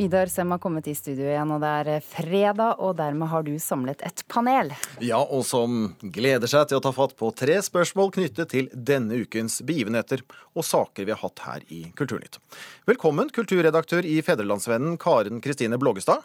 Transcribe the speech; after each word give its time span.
Vidar 0.00 0.26
Sem 0.26 0.50
har 0.50 0.58
kommet 0.58 0.86
i 0.88 0.94
studio 0.96 1.26
igjen, 1.28 1.50
og 1.52 1.58
det 1.60 1.70
er 1.76 2.00
fredag, 2.00 2.78
og 2.80 2.94
dermed 2.96 3.28
har 3.28 3.42
du 3.44 3.50
samlet 3.60 4.00
et 4.08 4.22
panel. 4.32 4.70
Ja, 5.04 5.18
og 5.20 5.42
som 5.44 5.90
gleder 6.00 6.48
seg 6.48 6.70
til 6.70 6.78
å 6.78 6.84
ta 6.86 6.92
fatt 6.96 7.12
på 7.18 7.28
tre 7.36 7.58
spørsmål 7.60 8.08
knyttet 8.14 8.48
til 8.54 8.70
denne 8.72 9.18
ukens 9.20 9.58
begivenheter 9.60 10.22
og 10.54 10.64
saker 10.64 11.04
vi 11.04 11.12
har 11.12 11.20
hatt 11.20 11.42
her 11.44 11.66
i 11.68 11.82
Kulturnytt. 12.00 12.40
Velkommen, 12.88 13.28
kulturredaktør 13.28 14.08
i 14.08 14.16
Fedrelandsvennen 14.24 14.96
Karen 15.04 15.44
Kristine 15.44 15.76
Blågestad. 15.76 16.24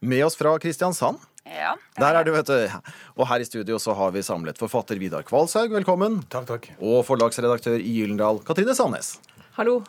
Med 0.00 0.24
oss 0.24 0.40
fra 0.40 0.56
Kristiansand. 0.56 1.20
Ja. 1.44 1.76
Der 2.00 2.22
er 2.22 2.24
du, 2.24 2.32
vet 2.38 2.48
du. 2.48 2.80
Og 3.20 3.28
her 3.28 3.44
i 3.44 3.50
studio 3.50 3.76
så 3.76 3.92
har 4.00 4.16
vi 4.16 4.24
samlet 4.24 4.56
forfatter 4.56 4.96
Vidar 4.96 5.28
Kvalshaug, 5.28 5.76
velkommen. 5.76 6.22
Takk, 6.32 6.48
takk. 6.54 6.72
Og 6.80 7.04
forlagsredaktør 7.04 7.76
i 7.76 7.98
Gyldendal, 8.00 8.40
Katrine 8.48 8.72
Sandnes. 8.80 9.18
Hallo. 9.60 9.82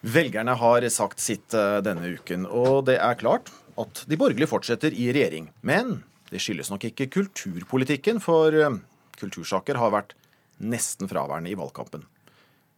Velgerne 0.00 0.54
har 0.56 0.86
sagt 0.88 1.20
sitt 1.20 1.52
eh, 1.54 1.80
denne 1.84 2.14
uken, 2.16 2.46
og 2.48 2.86
det 2.88 2.96
er 3.04 3.18
klart 3.20 3.50
at 3.80 4.04
de 4.08 4.16
borgerlige 4.20 4.48
fortsetter 4.48 4.94
i 4.96 5.10
regjering. 5.12 5.50
Men 5.60 5.98
det 6.32 6.40
skyldes 6.40 6.70
nok 6.72 6.86
ikke 6.88 7.10
kulturpolitikken, 7.12 8.20
for 8.24 8.56
eh, 8.56 8.78
kultursaker 9.20 9.76
har 9.76 9.92
vært 9.92 10.16
nesten 10.60 11.08
fraværende 11.10 11.52
i 11.52 11.58
valgkampen. 11.58 12.06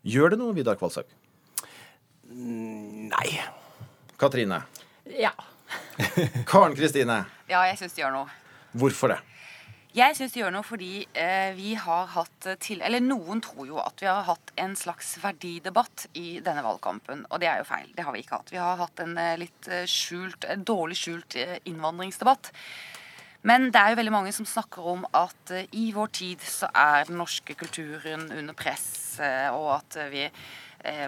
Gjør 0.02 0.34
det 0.34 0.40
noe, 0.40 0.54
Vidar 0.56 0.78
Kvalshaug? 0.80 1.06
Nei. 2.32 3.28
Katrine? 4.18 4.64
Ja. 5.14 5.34
Karen 6.50 6.74
Kristine? 6.74 7.22
ja, 7.50 7.62
jeg 7.68 7.78
syns 7.78 7.94
det 7.94 8.02
gjør 8.02 8.16
noe. 8.16 8.38
Hvorfor 8.74 9.14
det? 9.14 9.20
Jeg 9.92 10.16
syns 10.16 10.32
det 10.32 10.40
gjør 10.40 10.54
noe 10.54 10.64
fordi 10.64 11.02
eh, 11.20 11.50
vi 11.52 11.74
har 11.76 12.06
hatt 12.14 12.46
eh, 12.48 12.56
til 12.64 12.80
Eller 12.80 13.02
noen 13.04 13.42
tror 13.44 13.66
jo 13.68 13.76
at 13.82 14.00
vi 14.00 14.08
har 14.08 14.24
hatt 14.24 14.52
en 14.56 14.72
slags 14.78 15.18
verdidebatt 15.20 16.06
i 16.16 16.40
denne 16.44 16.64
valgkampen. 16.64 17.26
Og 17.28 17.42
det 17.42 17.50
er 17.50 17.60
jo 17.60 17.68
feil. 17.68 17.90
Det 17.92 18.06
har 18.06 18.16
vi 18.16 18.22
ikke 18.24 18.38
hatt. 18.40 18.54
Vi 18.54 18.62
har 18.62 18.80
hatt 18.80 19.04
en 19.04 19.12
eh, 19.20 19.36
litt 19.42 19.68
eh, 19.68 19.84
skjult, 19.84 20.48
en 20.48 20.64
dårlig 20.64 20.96
skjult 20.96 21.36
innvandringsdebatt. 21.68 22.54
Men 23.42 23.72
det 23.74 23.80
er 23.80 23.92
jo 23.92 23.98
veldig 23.98 24.14
mange 24.14 24.32
som 24.34 24.46
snakker 24.46 24.86
om 24.92 25.06
at 25.18 25.50
eh, 25.50 25.66
i 25.74 25.88
vår 25.94 26.12
tid 26.14 26.42
så 26.46 26.68
er 26.78 27.08
den 27.08 27.18
norske 27.18 27.56
kulturen 27.58 28.28
under 28.30 28.54
press, 28.54 29.18
eh, 29.18 29.48
og 29.50 29.80
at 29.80 29.98
vi 30.12 30.28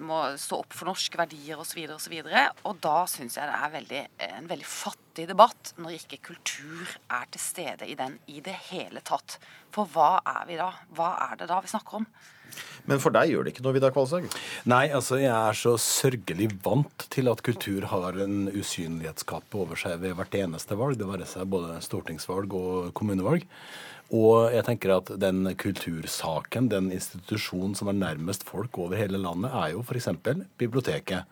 må 0.04 0.20
stå 0.38 0.60
opp 0.62 0.74
for 0.76 0.90
norske 0.90 1.18
verdier 1.18 1.58
osv. 1.60 1.80
Og, 1.88 2.00
så 2.02 2.12
videre, 2.12 2.44
og 2.68 2.78
da 2.84 3.04
syns 3.10 3.38
jeg 3.38 3.50
det 3.50 3.56
er 3.58 3.74
veldig, 3.74 4.02
eh, 4.18 4.36
en 4.38 4.50
veldig 4.50 4.68
fattig 4.68 5.26
debatt 5.30 5.74
når 5.80 5.98
ikke 5.98 6.22
kultur 6.30 6.94
er 7.10 7.26
til 7.34 7.42
stede 7.42 7.88
i 7.90 7.96
den 7.98 8.18
i 8.30 8.40
det 8.44 8.56
hele 8.70 9.02
tatt. 9.06 9.38
For 9.74 9.90
hva 9.90 10.20
er 10.36 10.46
vi 10.50 10.60
da? 10.60 10.70
Hva 10.94 11.10
er 11.30 11.42
det 11.42 11.50
da 11.50 11.60
vi 11.64 11.72
snakker 11.72 12.02
om? 12.02 12.08
Men 12.84 13.00
for 13.00 13.14
deg 13.14 13.30
gjør 13.32 13.46
det 13.46 13.54
ikke 13.54 13.64
noe, 13.64 13.74
Vidar 13.78 13.94
Kvalshaug? 13.94 14.26
Nei, 14.68 14.84
altså 14.92 15.16
jeg 15.16 15.32
er 15.32 15.56
så 15.56 15.72
sørgelig 15.80 16.50
vant 16.64 17.06
til 17.14 17.30
at 17.32 17.40
kultur 17.46 17.86
har 17.88 18.18
en 18.20 18.50
usynlighetskappe 18.52 19.56
over 19.56 19.80
seg 19.80 20.02
ved 20.02 20.18
hvert 20.18 20.36
eneste 20.36 20.76
valg, 20.76 20.98
det 21.00 21.08
være 21.08 21.28
seg 21.28 21.48
både 21.54 21.78
stortingsvalg 21.84 22.52
og 22.58 22.92
kommunevalg. 22.98 23.48
Og 24.14 24.52
jeg 24.52 24.66
tenker 24.66 24.92
at 24.98 25.14
den 25.16 25.48
kultursaken, 25.56 26.68
den 26.68 26.90
institusjonen 26.92 27.72
som 27.78 27.88
er 27.88 27.96
nærmest 27.96 28.44
folk 28.46 28.76
over 28.78 29.00
hele 29.00 29.18
landet, 29.18 29.48
er 29.48 29.72
jo 29.72 29.80
f.eks. 29.80 30.10
biblioteket. 30.60 31.24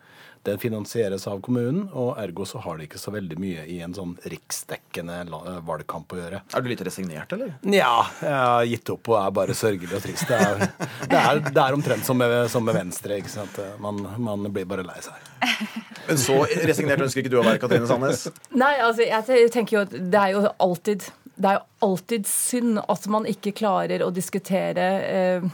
Den 0.43 0.59
finansieres 0.59 1.27
av 1.31 1.39
kommunen, 1.41 1.85
og 1.95 2.17
ergo 2.19 2.43
så 2.49 2.59
har 2.65 2.79
det 2.79 2.89
ikke 2.89 2.99
så 2.99 3.13
veldig 3.15 3.37
mye 3.39 3.67
i 3.71 3.77
en 3.85 3.93
sånn 3.95 4.17
riksdekkende 4.27 5.21
valgkamp 5.63 6.11
å 6.17 6.19
gjøre. 6.19 6.41
Er 6.51 6.65
du 6.65 6.71
litt 6.73 6.83
resignert, 6.83 7.31
eller? 7.37 7.53
Nja, 7.63 7.93
jeg 8.19 8.35
har 8.35 8.67
gitt 8.67 8.93
opp 8.97 9.13
og 9.13 9.19
er 9.21 9.37
bare 9.39 9.55
sørgelig 9.55 9.95
og 10.01 10.03
trist. 10.03 10.27
Det 10.27 10.41
er, 10.41 10.67
det 11.07 11.21
er, 11.21 11.43
det 11.47 11.63
er 11.63 11.79
omtrent 11.79 12.07
som 12.09 12.19
med, 12.19 12.35
som 12.51 12.67
med 12.67 12.75
Venstre. 12.75 13.21
ikke 13.23 13.31
sant? 13.31 13.63
Man, 13.83 14.03
man 14.19 14.51
blir 14.51 14.67
bare 14.67 14.87
lei 14.87 14.99
seg. 15.05 15.31
Men 16.09 16.19
så 16.19 16.43
resignert 16.67 17.07
ønsker 17.07 17.23
ikke 17.23 17.37
du 17.37 17.39
å 17.39 17.47
være, 17.47 17.63
Katrine 17.63 17.87
Sandnes? 17.87 18.27
Nei, 18.51 18.75
altså, 18.83 19.07
jeg 19.07 19.51
tenker 19.55 19.79
jo 19.79 19.87
at 19.87 19.95
det 19.95 20.23
er 20.27 20.35
jo 20.35 20.47
alltid 20.59 21.07
det 21.43 21.49
er 21.49 21.59
jo 21.59 21.89
alltid 21.89 22.27
synd 22.29 22.81
at 22.83 23.07
man 23.11 23.27
ikke 23.31 23.55
klarer 23.57 24.05
å 24.05 24.11
diskutere 24.15 24.89
eh, 25.07 25.37
eh, 25.43 25.47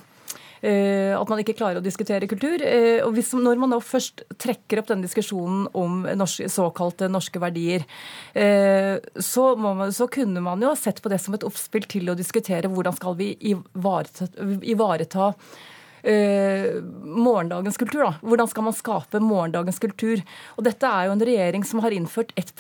at 0.60 1.30
man 1.30 1.42
ikke 1.42 1.56
klarer 1.58 1.80
å 1.80 1.84
diskutere 1.84 2.28
kultur. 2.30 2.62
Eh, 2.64 2.98
og 3.04 3.14
hvis, 3.16 3.32
når 3.38 3.60
man 3.62 3.72
nå 3.74 3.80
først 3.84 4.24
trekker 4.41 4.82
opp 4.82 4.91
denne 4.91 5.06
diskusjonen 5.06 5.66
om 5.78 6.02
norske, 6.19 6.48
såkalte 6.52 7.10
norske 7.12 7.42
verdier, 7.42 7.86
eh, 8.34 8.96
så, 9.14 9.48
man, 9.60 9.88
så 9.94 10.08
kunne 10.12 10.42
man 10.44 10.62
jo 10.64 10.74
sett 10.78 11.02
på 11.04 11.12
det 11.12 11.20
som 11.22 11.36
et 11.36 11.46
oppspill 11.46 11.88
til 11.91 12.10
å 12.10 12.19
diskutere 12.19 12.70
hvordan 12.72 12.96
skal 12.98 13.19
vi 13.19 13.32
ivareta, 13.52 14.30
ivareta 14.66 15.32
eh, 16.08 16.78
morgendagens 17.04 17.78
kultur. 17.80 18.04
Da. 18.06 18.12
Hvordan 18.22 18.50
skal 18.50 18.66
man 18.69 18.76
skape 18.76 19.20
morgendagens 19.22 19.80
kultur? 19.82 20.22
Og 20.56 20.64
Dette 20.66 20.88
er 20.88 21.08
jo 21.08 21.16
en 21.16 21.26
regjering 21.30 21.66
som 21.69 21.82
har 21.84 21.94
innført 21.94 22.32
1 22.38 22.54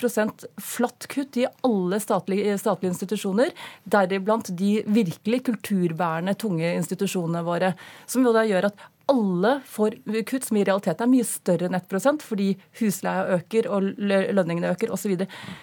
flatt 0.62 1.08
kutt 1.10 1.40
i 1.40 1.48
alle 1.66 2.00
statlige, 2.02 2.58
statlige 2.60 2.94
institusjoner, 2.94 3.54
deriblant 3.84 4.52
de 4.58 4.78
virkelig 4.86 5.44
kulturbærende, 5.48 6.36
tunge 6.38 6.74
institusjonene 6.76 7.44
våre. 7.46 7.74
Som 8.06 8.26
jo 8.26 8.34
da 8.36 8.46
gjør 8.48 8.70
at 8.70 8.88
alle 9.08 9.60
får 9.66 9.96
kutt 10.28 10.44
som 10.44 10.58
i 10.60 10.64
realiteten 10.66 11.06
er 11.06 11.10
mye 11.10 11.26
større 11.26 11.70
1 11.72 12.22
fordi 12.24 12.48
husleia 12.80 13.38
øker 13.38 13.68
og 13.72 13.88
lønningene 13.98 14.72
øker 14.74 14.92
osv. 14.92 15.14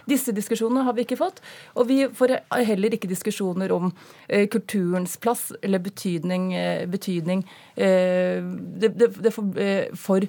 Disse 0.10 0.34
diskusjonene 0.36 0.86
har 0.88 0.98
vi 0.98 1.06
ikke 1.06 1.20
fått. 1.20 1.42
Og 1.76 1.88
vi 1.90 2.00
får 2.10 2.40
heller 2.66 2.98
ikke 2.98 3.12
diskusjoner 3.12 3.72
om 3.76 3.92
eh, 4.28 4.48
kulturens 4.50 5.18
plass 5.22 5.52
eller 5.62 5.80
betydning, 5.80 6.54
eh, 6.54 6.86
betydning 6.90 7.46
eh, 7.78 8.42
det, 8.82 8.96
det, 8.98 9.14
det 9.22 9.34
for, 9.34 9.54
for 9.94 10.26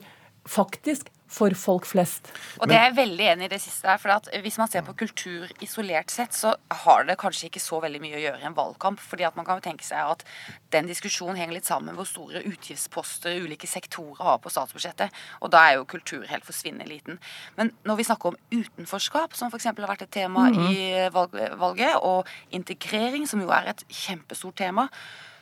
faktisk 0.47 1.11
for 1.29 1.55
folk 1.59 1.87
flest. 1.89 2.31
Og 2.61 2.69
det 2.71 2.77
er 2.77 2.89
jeg 2.89 2.97
veldig 2.97 3.27
enig 3.33 3.49
i 3.49 3.53
det 3.57 3.61
siste 3.63 3.89
her. 3.91 3.99
For 4.01 4.15
at 4.15 4.29
hvis 4.45 4.59
man 4.61 4.71
ser 4.71 4.85
på 4.87 4.95
kultur 4.99 5.51
isolert 5.65 6.13
sett, 6.15 6.35
så 6.37 6.55
har 6.85 7.07
det 7.09 7.19
kanskje 7.21 7.49
ikke 7.51 7.63
så 7.63 7.81
veldig 7.83 8.01
mye 8.03 8.19
å 8.19 8.23
gjøre 8.23 8.43
i 8.43 8.47
en 8.49 8.57
valgkamp. 8.57 9.01
fordi 9.01 9.27
at 9.27 9.37
man 9.37 9.47
kan 9.47 9.61
tenke 9.63 9.85
seg 9.85 9.99
at 9.99 10.25
den 10.73 10.87
diskusjonen 10.87 11.37
henger 11.37 11.59
litt 11.59 11.69
sammen 11.69 11.91
med 11.91 11.99
hvor 11.99 12.09
store 12.09 12.43
utgiftsposter 12.47 13.43
ulike 13.43 13.67
sektorer 13.67 14.23
har 14.23 14.39
på 14.39 14.53
statsbudsjettet. 14.53 15.15
Og 15.43 15.51
da 15.51 15.67
er 15.67 15.77
jo 15.77 15.89
kultur 15.89 16.27
helt 16.31 16.47
forsvinnende 16.47 16.89
liten. 16.89 17.21
Men 17.57 17.73
når 17.85 18.01
vi 18.01 18.09
snakker 18.09 18.33
om 18.33 18.41
utenforskap, 18.53 19.35
som 19.35 19.51
f.eks. 19.51 19.71
har 19.71 19.87
vært 19.87 20.07
et 20.07 20.15
tema 20.15 20.49
i 20.51 21.09
valget, 21.13 21.97
og 22.03 22.27
integrering, 22.55 23.27
som 23.29 23.43
jo 23.43 23.51
er 23.51 23.73
et 23.73 23.85
kjempestort 23.89 24.57
tema, 24.57 24.89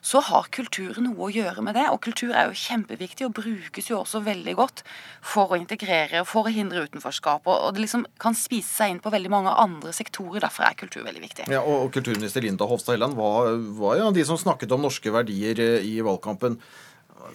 så 0.04 0.20
har 0.28 0.50
kultur 0.52 0.98
noe 1.00 1.28
å 1.28 1.32
gjøre 1.32 1.64
med 1.64 1.78
det. 1.78 1.86
Og 1.92 2.02
kultur 2.04 2.34
er 2.34 2.50
jo 2.50 2.58
kjempeviktig, 2.58 3.28
og 3.28 3.36
brukes 3.38 3.88
jo 3.90 4.00
også 4.02 4.24
veldig 4.26 4.56
godt 4.58 4.84
for 5.24 5.54
å 5.54 5.60
integrere 5.60 6.24
og 6.24 6.28
for 6.28 6.48
å 6.48 6.54
hindre 6.54 6.84
utenforskap. 6.84 7.46
Og 7.48 7.70
det 7.76 7.86
liksom 7.86 8.04
kan 8.20 8.36
spise 8.36 8.68
seg 8.68 8.94
inn 8.94 9.02
på 9.04 9.12
veldig 9.14 9.32
mange 9.32 9.54
andre 9.64 9.94
sektorer. 9.96 10.42
Derfor 10.44 10.68
er 10.68 10.78
kultur 10.78 11.06
veldig 11.06 11.24
viktig. 11.24 11.48
Ja, 11.52 11.62
og 11.64 11.84
og 11.84 11.92
kulturminister 11.94 12.44
Linda 12.44 12.66
Hofstad 12.68 12.96
Helland 12.96 13.16
var, 13.18 13.52
var 13.78 13.98
jo 13.98 14.08
ja, 14.08 14.14
de 14.14 14.24
som 14.26 14.40
snakket 14.40 14.72
om 14.74 14.84
norske 14.84 15.12
verdier 15.14 15.60
eh, 15.62 15.86
i 15.86 15.98
valgkampen. 16.04 16.58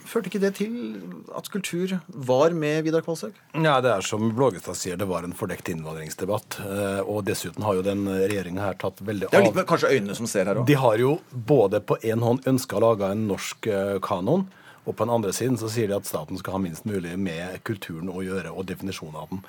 Førte 0.10 0.30
ikke 0.30 0.42
det 0.44 0.54
til 0.60 0.74
at 1.36 1.50
kultur 1.52 1.96
var 2.30 2.54
med 2.56 2.84
Vidar 2.86 3.02
Kvalshaug? 3.06 3.34
Ja, 3.56 3.80
det 3.82 3.92
er 3.92 4.06
som 4.06 4.30
Blågestad 4.38 4.78
sier, 4.80 4.98
det 5.00 5.08
var 5.10 5.24
en 5.28 5.34
fordekt 5.38 5.70
innvandringsdebatt. 5.74 6.60
Eh, 6.66 7.02
Og 7.10 7.24
dessuten 7.28 7.64
har 7.66 7.76
jo 7.80 7.82
den 7.86 8.06
regjeringa 8.08 8.62
her 8.70 8.78
tatt 8.80 9.02
veldig 9.02 9.28
av 9.28 9.32
Det 9.34 9.40
er 9.42 9.48
litt 9.50 9.56
med 9.60 9.68
kanskje 9.70 9.92
øynene 9.96 10.16
som 10.16 10.28
ser 10.30 10.46
her 10.46 10.62
òg. 10.62 10.66
De 10.70 10.78
har 10.78 10.98
jo 11.02 11.20
både 11.34 11.82
på 11.82 11.98
en 12.04 12.20
hånd 12.26 12.46
ønska 12.48 12.78
å 12.78 12.84
lage 12.86 13.12
en 13.12 13.28
norsk 13.28 13.68
eh, 13.68 13.98
kanon, 14.06 14.48
og 14.90 14.96
på 14.98 15.06
den 15.06 15.14
andre 15.14 15.32
siden 15.36 15.58
så 15.62 15.70
sier 15.70 15.92
de 15.92 15.98
at 16.00 16.08
staten 16.10 16.40
skal 16.42 16.56
ha 16.58 16.62
minst 16.64 16.88
mulig 16.90 17.14
med 17.22 17.60
kulturen 17.68 18.10
å 18.10 18.24
gjøre, 18.26 18.50
og 18.50 18.66
definisjonen 18.72 19.20
av 19.22 19.30
den. 19.30 19.44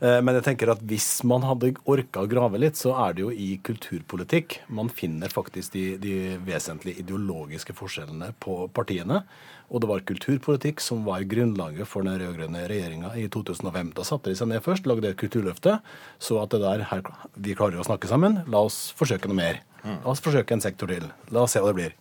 Eh, 0.00 0.20
Men 0.22 0.38
jeg 0.38 0.46
tenker 0.46 0.70
at 0.70 0.84
hvis 0.86 1.24
man 1.26 1.42
hadde 1.42 1.74
orka 1.90 2.22
å 2.22 2.30
grave 2.30 2.60
litt, 2.62 2.78
så 2.78 2.94
er 3.08 3.16
det 3.16 3.24
jo 3.26 3.32
i 3.34 3.58
kulturpolitikk 3.66 4.60
man 4.68 4.88
finner 4.88 5.32
faktisk 5.32 5.74
de, 5.74 5.96
de 5.98 6.14
vesentlige 6.46 7.02
ideologiske 7.02 7.74
forskjellene 7.74 8.32
på 8.38 8.68
partiene. 8.72 9.24
Og 9.72 9.80
det 9.80 9.88
var 9.88 10.04
kulturpolitikk 10.06 10.82
som 10.84 11.06
var 11.08 11.24
grunnlaget 11.26 11.88
for 11.88 12.06
den 12.06 12.20
rød-grønne 12.20 12.66
regjeringa 12.70 13.14
i 13.18 13.26
2005. 13.32 13.94
Da 13.96 14.04
satte 14.06 14.30
de 14.30 14.36
seg 14.38 14.50
ned 14.52 14.62
først, 14.62 14.86
lagde 14.86 15.08
et 15.10 15.18
kulturløfte, 15.18 15.78
så 16.22 16.38
at 16.42 16.52
det 16.54 16.60
der 16.62 16.84
her, 16.92 17.02
vi 17.34 17.56
klarer 17.58 17.80
jo 17.80 17.82
å 17.82 17.88
snakke 17.88 18.10
sammen, 18.10 18.42
la 18.46 18.60
oss 18.68 18.92
forsøke 18.94 19.26
noe 19.32 19.40
mer. 19.40 19.62
La 19.84 20.12
oss 20.12 20.22
forsøke 20.24 20.54
en 20.54 20.62
sektor 20.64 20.88
til. 20.92 21.08
La 21.34 21.42
oss 21.44 21.56
se 21.56 21.60
hva 21.64 21.72
det 21.72 21.80
blir. 21.80 21.96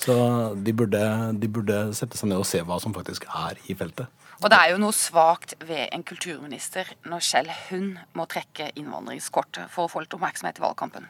Så 0.00 0.16
de 0.54 0.74
burde, 0.76 1.02
de 1.40 1.50
burde 1.50 1.78
sette 1.96 2.18
seg 2.18 2.30
ned 2.30 2.42
og 2.42 2.48
se 2.48 2.62
hva 2.66 2.78
som 2.82 2.94
faktisk 2.94 3.26
er 3.30 3.58
i 3.68 3.76
feltet. 3.78 4.10
Og 4.42 4.50
det 4.50 4.58
er 4.58 4.72
jo 4.72 4.80
noe 4.82 4.94
svakt 4.96 5.54
ved 5.64 5.86
en 5.94 6.02
kulturminister 6.06 6.90
når 7.08 7.22
selv 7.24 7.54
hun 7.70 7.94
må 8.18 8.26
trekke 8.30 8.72
innvandringskortet 8.74 9.70
for 9.72 9.86
å 9.86 9.92
få 9.92 10.04
litt 10.04 10.16
oppmerksomhet 10.16 10.58
i 10.60 10.64
valgkampen. 10.64 11.06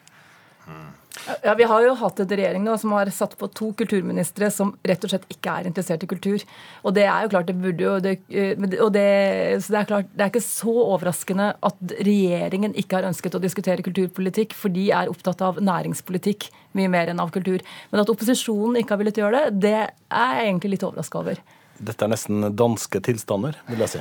Ja, 1.42 1.54
Vi 1.54 1.64
har 1.64 1.82
jo 1.84 1.94
hatt 1.94 2.20
en 2.20 2.28
regjering 2.28 2.64
nå 2.66 2.74
som 2.80 2.92
har 2.92 3.08
satt 3.14 3.36
på 3.38 3.48
to 3.54 3.70
kulturministre 3.78 4.50
som 4.52 4.72
rett 4.84 5.04
og 5.06 5.12
slett 5.12 5.26
ikke 5.32 5.52
er 5.60 5.68
interessert 5.70 6.02
i 6.04 6.08
kultur. 6.10 6.42
Og 6.82 6.94
det 6.96 7.06
er 7.06 7.24
jo 7.24 7.30
klart, 7.32 7.46
det 7.48 7.56
burde 7.62 7.86
jo 7.86 7.94
det, 8.02 8.14
eh, 8.28 8.54
det- 8.58 8.80
og 8.80 8.92
det, 8.92 9.62
så 9.62 9.72
det 9.72 9.80
er 9.80 9.90
klart, 9.90 10.10
det 10.12 10.20
er 10.20 10.30
ikke 10.30 10.42
så 10.42 10.74
overraskende 10.74 11.54
at 11.62 11.78
regjeringen 11.80 12.74
ikke 12.74 12.98
har 12.98 13.08
ønsket 13.08 13.34
å 13.38 13.40
diskutere 13.40 13.82
kulturpolitikk, 13.82 14.52
for 14.52 14.68
de 14.68 14.90
er 14.90 15.08
opptatt 15.08 15.40
av 15.40 15.56
næringspolitikk 15.56 16.50
mye 16.74 16.90
mer 16.90 17.06
enn 17.06 17.20
av 17.20 17.30
kultur. 17.30 17.60
Men 17.92 18.00
at 18.00 18.08
opposisjonen 18.08 18.82
ikke 18.82 18.90
har 18.90 18.98
villet 18.98 19.14
gjøre 19.22 19.50
det, 19.50 19.60
det 19.60 19.90
er 20.10 20.34
jeg 20.34 20.48
egentlig 20.50 20.70
litt 20.70 20.82
overraska 20.82 21.18
over. 21.20 21.38
Dette 21.82 22.02
er 22.02 22.08
nesten 22.08 22.54
danske 22.54 23.00
tilstander, 23.00 23.54
vil 23.68 23.78
jeg 23.78 23.88
si. 23.88 24.00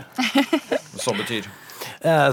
Som 1.04 1.18
betyr 1.18 1.48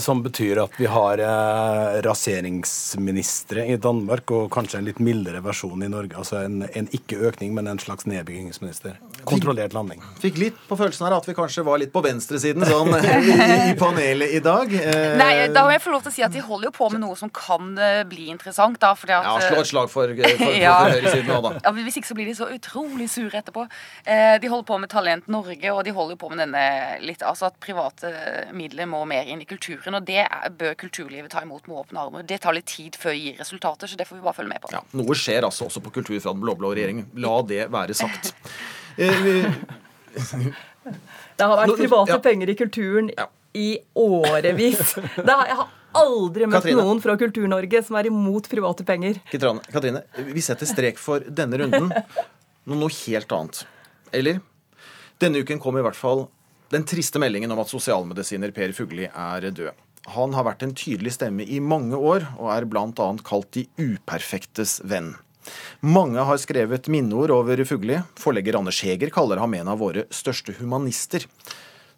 som 0.02 0.22
betyr 0.24 0.62
at 0.64 0.74
vi 0.78 0.86
har 0.90 1.18
eh, 1.22 2.00
raseringsministre 2.04 3.66
i 3.66 3.76
Danmark, 3.76 4.30
og 4.30 4.50
kanskje 4.52 4.78
en 4.80 4.86
litt 4.88 5.00
mildere 5.02 5.40
versjon 5.44 5.82
i 5.82 5.88
Norge. 5.90 6.16
Altså 6.18 6.40
en, 6.44 6.62
en 6.74 6.88
ikke 6.96 7.18
økning, 7.30 7.54
men 7.56 7.68
en 7.70 7.78
slags 7.82 8.06
nedbyggingsminister. 8.10 8.98
Kontrollert 9.28 9.74
landing. 9.76 10.02
Fikk 10.22 10.38
litt 10.40 10.60
på 10.68 10.78
følelsen 10.80 11.06
her 11.08 11.16
at 11.18 11.28
vi 11.28 11.34
kanskje 11.36 11.64
var 11.66 11.80
litt 11.82 11.92
på 11.94 12.02
venstresiden 12.04 12.64
sånn 12.68 12.94
i, 12.98 13.72
i 13.72 13.74
panelet 13.78 14.36
i 14.38 14.42
dag. 14.44 14.72
Eh, 14.74 15.16
Nei, 15.20 15.32
da 15.54 15.64
må 15.66 15.74
jeg 15.74 15.82
få 15.84 15.94
lov 15.94 16.04
til 16.06 16.12
å 16.12 16.16
si 16.18 16.24
at 16.26 16.34
de 16.34 16.42
holder 16.44 16.70
jo 16.70 16.74
på 16.80 16.90
med 16.94 17.02
noe 17.04 17.18
som 17.18 17.32
kan 17.34 17.74
eh, 17.78 18.02
bli 18.08 18.28
interessant, 18.32 18.78
da. 18.82 18.92
Fordi 18.98 19.16
at, 19.18 19.28
ja, 19.28 19.50
slå 19.50 19.62
et 19.64 19.70
slag 19.72 19.92
for, 19.92 20.14
for, 20.16 20.36
for, 20.44 20.56
Ja. 20.60 20.76
for 20.84 20.96
høyresiden 20.96 21.34
òg, 21.36 21.48
da. 21.48 21.54
Ja, 21.66 21.74
Hvis 21.80 22.00
ikke 22.00 22.10
så 22.12 22.18
blir 22.18 22.30
de 22.30 22.36
så 22.38 22.50
utrolig 22.54 23.10
sure 23.12 23.40
etterpå. 23.42 23.66
Eh, 24.04 24.36
de 24.42 24.50
holder 24.52 24.68
på 24.70 24.80
med 24.82 24.92
Talent 24.92 25.28
Norge, 25.30 25.74
og 25.74 25.82
de 25.86 25.94
holder 25.96 26.16
jo 26.16 26.22
på 26.24 26.32
med 26.34 26.44
denne 26.44 26.64
litt 27.04 27.22
Altså 27.30 27.50
at 27.50 27.56
private 27.62 28.08
midler 28.56 28.88
må 28.88 29.02
mer 29.08 29.28
inn 29.28 29.39
i 29.42 29.46
kulturen. 29.48 29.96
Og 29.98 30.04
det 30.08 30.18
er, 30.24 30.50
bør 30.60 30.74
kulturlivet 30.80 31.30
ta 31.32 31.42
imot 31.44 31.66
med 31.70 31.76
åpne 31.82 32.02
armer. 32.04 32.22
Det 32.28 32.40
tar 32.44 32.54
litt 32.56 32.66
tid 32.70 32.96
før 33.00 33.14
det 33.14 33.20
gir 33.24 33.38
resultater, 33.40 33.90
så 33.90 33.96
det 34.00 34.06
får 34.08 34.18
vi 34.20 34.24
bare 34.26 34.36
følge 34.38 34.52
med 34.52 34.62
på. 34.64 34.72
Ja, 34.74 34.82
Noe 35.00 35.16
skjer 35.18 35.46
altså 35.48 35.66
også 35.68 35.82
på 35.84 35.92
kultur 35.98 36.18
fra 36.20 36.32
den 36.34 36.42
blå-blå 36.44 36.72
regjeringen. 36.76 37.08
La 37.22 37.36
det 37.46 37.66
være 37.72 37.96
sagt. 37.98 38.34
Eh, 39.00 39.46
Det 41.38 41.46
har 41.46 41.56
vært 41.60 41.76
private 41.78 42.16
ja. 42.16 42.18
penger 42.24 42.50
i 42.50 42.56
kulturen 42.58 43.10
Ja. 43.16 43.26
i 43.54 43.78
årevis. 43.96 44.94
Det 45.16 45.30
har, 45.30 45.46
jeg 45.46 45.56
har 45.60 45.68
aldri 46.00 46.46
møtt 46.46 46.60
Katrine. 46.64 46.82
noen 46.82 47.00
fra 47.02 47.14
Kultur-Norge 47.18 47.80
som 47.86 47.96
er 48.00 48.08
imot 48.10 48.48
private 48.50 48.84
penger. 48.86 49.20
Katrine, 49.30 49.62
Katrine, 49.72 50.02
vi 50.34 50.42
setter 50.44 50.68
strek 50.68 50.98
for 51.00 51.22
denne 51.24 51.58
runden. 51.62 51.90
Noe 52.70 52.90
helt 53.06 53.32
annet. 53.38 53.62
Eller? 54.12 54.42
Denne 55.22 55.42
uken 55.46 55.62
kom 55.62 55.78
i 55.78 55.82
hvert 55.86 55.98
fall 55.98 56.26
den 56.70 56.86
triste 56.86 57.18
meldingen 57.18 57.50
om 57.50 57.60
at 57.62 57.70
sosialmedisiner 57.70 58.52
Per 58.54 58.74
Fugli 58.76 59.08
er 59.08 59.48
død. 59.50 59.86
Han 60.14 60.34
har 60.34 60.46
vært 60.46 60.62
en 60.64 60.74
tydelig 60.74 61.16
stemme 61.16 61.44
i 61.44 61.58
mange 61.60 61.98
år, 61.98 62.24
og 62.38 62.52
er 62.54 62.66
bl.a. 62.70 63.08
kalt 63.26 63.50
de 63.56 63.66
uperfektes 63.76 64.78
venn. 64.88 65.12
Mange 65.84 66.22
har 66.24 66.38
skrevet 66.40 66.88
minneord 66.92 67.32
over 67.34 67.62
Fugli. 67.68 67.98
Forlegger 68.20 68.58
Anders 68.60 68.80
Heger 68.86 69.12
kaller 69.12 69.40
ham 69.42 69.54
en 69.58 69.72
av 69.72 69.80
våre 69.82 70.06
største 70.14 70.54
humanister. 70.60 71.26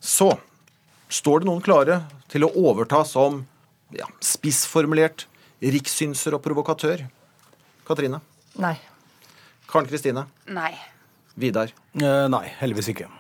Så 0.01 0.33
står 1.13 1.43
det 1.43 1.51
noen 1.51 1.65
klare 1.65 2.03
til 2.33 2.47
å 2.47 2.53
overta 2.65 3.03
som 3.07 3.43
ja, 3.93 4.09
spissformulert 4.25 5.27
rikssynser 5.63 6.39
og 6.39 6.43
provokatør. 6.47 7.05
Katrine. 7.87 8.23
Nei. 8.63 8.77
Karen 9.69 9.89
Kristine. 9.91 10.27
Nei. 10.49 10.73
Vidar. 11.39 11.73
Eh, 11.97 12.25
nei, 12.33 12.47
heldigvis 12.61 12.93
ikke. 12.95 13.11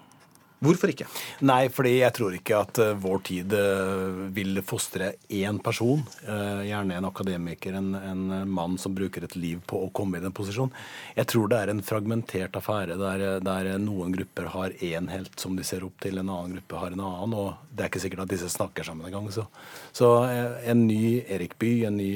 Hvorfor 0.62 0.92
ikke? 0.92 1.08
Nei, 1.42 1.66
fordi 1.74 1.96
jeg 1.96 2.14
tror 2.14 2.34
ikke 2.36 2.58
at 2.62 2.78
eh, 2.78 2.92
vår 3.02 3.22
tid 3.26 3.54
eh, 3.58 4.18
vil 4.36 4.60
fostre 4.62 5.08
én 5.34 5.56
person, 5.62 6.04
eh, 6.22 6.60
gjerne 6.68 7.00
en 7.00 7.08
akademiker, 7.08 7.74
en, 7.80 7.88
en 7.98 8.20
mann 8.46 8.76
som 8.78 8.94
bruker 8.94 9.26
et 9.26 9.34
liv 9.34 9.58
på 9.66 9.80
å 9.82 9.88
komme 9.90 10.20
i 10.20 10.22
den 10.22 10.34
posisjonen. 10.34 10.70
Jeg 11.16 11.26
tror 11.32 11.50
det 11.50 11.58
er 11.58 11.72
en 11.72 11.82
fragmentert 11.82 12.54
affære 12.60 12.94
der, 13.00 13.24
der 13.42 13.72
noen 13.82 14.14
grupper 14.14 14.52
har 14.52 14.76
én 14.78 15.10
helt 15.10 15.34
som 15.42 15.58
de 15.58 15.66
ser 15.66 15.82
opp 15.82 15.98
til, 16.04 16.20
en 16.22 16.30
annen 16.30 16.54
gruppe 16.54 16.78
har 16.78 16.94
en 16.94 17.02
annen, 17.08 17.34
og 17.34 17.74
det 17.74 17.82
er 17.82 17.90
ikke 17.90 18.04
sikkert 18.04 18.22
at 18.28 18.34
disse 18.36 18.52
snakker 18.54 18.86
sammen 18.86 19.08
engang. 19.08 19.26
Så, 19.34 19.48
så 19.90 20.12
en 20.28 20.86
ny 20.86 21.24
Erik 21.26 21.58
Bye, 21.58 21.88
en 21.90 21.98
ny 21.98 22.12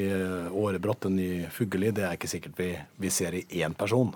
Årebrott, 0.54 1.10
en 1.10 1.18
ny 1.18 1.30
Fugelli, 1.50 1.90
det 1.96 2.06
er 2.06 2.14
ikke 2.14 2.30
sikkert 2.30 2.62
vi, 2.62 2.70
vi 3.02 3.10
ser 3.10 3.34
i 3.40 3.42
én 3.58 3.74
person. 3.74 4.14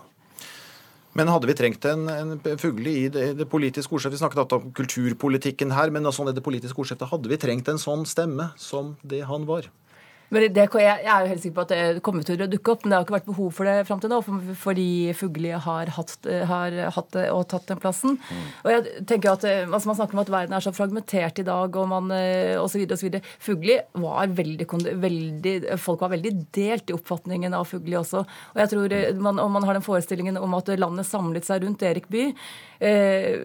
Men 1.19 1.31
hadde 1.33 1.49
vi 1.51 1.57
trengt 1.59 1.85
en, 1.91 2.07
en 2.09 2.59
fugle 2.61 2.91
i 2.91 3.09
det, 3.11 3.33
det 3.41 3.49
politiske 3.51 3.91
ordskiftet? 3.91 4.15
Vi 4.15 4.23
snakket 4.23 4.55
om 4.55 4.71
kulturpolitikken 4.77 5.75
her, 5.75 5.91
men 5.91 6.07
sånn 6.15 6.31
i 6.31 6.37
det 6.37 6.45
politiske 6.47 6.79
ordskiftet 6.79 7.11
hadde 7.11 7.33
vi 7.33 7.39
trengt 7.41 7.71
en 7.73 7.83
sånn 7.83 8.07
stemme 8.07 8.53
som 8.61 8.95
det 9.03 9.25
han 9.27 9.49
var. 9.49 9.67
Men 10.31 10.47
det, 10.55 10.67
jeg, 10.67 11.05
jeg 11.05 11.11
er 11.11 11.25
jo 11.25 11.31
helt 11.33 11.45
sikker 11.45 11.57
på 11.59 11.65
at 11.67 11.73
det 11.75 12.03
kommer 12.07 12.27
til 12.27 12.45
å 12.45 12.49
dukke 12.51 12.75
opp, 12.75 12.85
men 12.85 12.93
det 12.93 12.99
har 12.99 13.07
ikke 13.07 13.17
vært 13.19 13.29
behov 13.31 13.51
for 13.57 13.69
det 13.69 13.77
fram 13.89 14.03
til 14.03 14.13
nå, 14.13 14.21
for, 14.27 14.53
fordi 14.65 14.89
Fugli 15.19 15.53
har 15.53 15.93
hatt, 15.97 16.29
har 16.51 16.77
hatt 16.97 17.11
det 17.17 17.27
og 17.35 17.47
tatt 17.51 17.69
den 17.71 17.81
plassen. 17.83 18.19
Og 18.65 18.71
jeg 18.73 19.05
tenker 19.11 19.35
at 19.35 19.47
eh, 19.49 19.67
altså 19.67 19.91
Man 19.91 19.99
snakker 19.99 20.17
om 20.17 20.23
at 20.23 20.33
verden 20.33 20.57
er 20.57 20.65
så 20.65 20.75
fragmentert 20.75 21.43
i 21.43 21.47
dag, 21.47 21.77
og 21.83 21.91
man, 21.91 22.13
osv. 22.63 22.85
osv. 22.95 23.19
Fugli 23.43 23.79
var 24.01 24.31
veldig, 24.39 24.67
veldig 25.03 25.55
Folk 25.81 26.05
var 26.05 26.15
veldig 26.15 26.33
delt 26.55 26.91
i 26.91 26.97
oppfatningen 26.97 27.55
av 27.57 27.69
Fugli 27.69 27.97
også. 27.99 28.25
Og 28.55 28.63
jeg 28.63 28.73
tror 28.75 28.97
eh, 28.97 29.13
man, 29.19 29.41
Om 29.43 29.59
man 29.59 29.67
har 29.69 29.79
den 29.79 29.87
forestillingen 29.87 30.39
om 30.41 30.59
at 30.59 30.71
landet 30.79 31.09
samlet 31.09 31.47
seg 31.47 31.65
rundt 31.65 31.83
Erik 31.87 32.09
Bye 32.11 32.35
eh, 32.81 33.45